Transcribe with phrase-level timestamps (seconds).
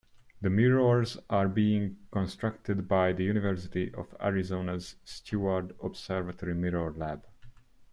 [0.41, 7.23] The mirrors are being constructed by the University of Arizona's Steward Observatory Mirror Lab.